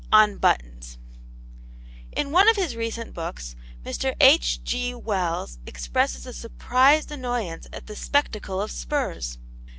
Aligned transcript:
IX 0.05 0.09
ON 0.13 0.37
BUTTONS 0.37 0.97
In 2.13 2.31
one 2.31 2.49
of 2.49 2.55
his 2.55 2.75
recent 2.75 3.13
books 3.13 3.55
Mr. 3.85 4.15
H.G. 4.19 4.95
Wells 4.95 5.59
expresses 5.67 6.25
a 6.25 6.33
surprised 6.33 7.11
annoyance 7.11 7.67
at 7.71 7.85
the 7.85 7.95
spectacle 7.95 8.59
of 8.59 8.71
spurs. 8.71 9.37